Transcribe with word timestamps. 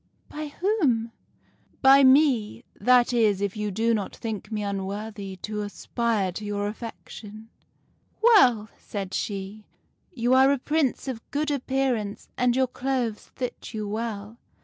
"'By 0.29 0.47
whom?'"' 0.47 1.11
By 1.83 2.03
me. 2.03 2.63
That 2.79 3.13
is, 3.13 3.39
if 3.39 3.55
you 3.55 3.69
do 3.69 3.93
not 3.93 4.15
think 4.15 4.51
me 4.51 4.63
unworthy 4.63 5.35
to 5.43 5.61
aspire 5.61 6.31
to 6.31 6.43
your 6.43 6.65
affection.' 6.65 7.49
"'Well,' 8.23 8.69
said 8.79 9.13
she, 9.13 9.67
'you 10.11 10.33
are 10.33 10.51
a 10.51 10.57
Prince 10.57 11.07
of 11.07 11.21
good 11.29 11.51
appearance, 11.51 12.29
and 12.35 12.55
your 12.55 12.65
clothes 12.65 13.29
fit 13.35 13.75
you 13.75 13.83
very 13.83 13.93
well. 13.93 14.37